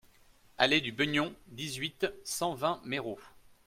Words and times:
Allée 0.57 0.81
du 0.81 0.91
Beugnon, 0.91 1.31
dix-huit, 1.51 2.07
cent 2.23 2.55
vingt 2.55 2.81
Méreau 2.83 3.19